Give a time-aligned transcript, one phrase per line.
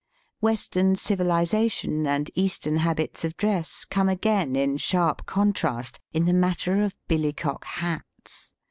[0.39, 6.83] Western civilization and Eastern habits of dress come again in sharp contrast in the matter
[6.83, 8.55] of billycock hats.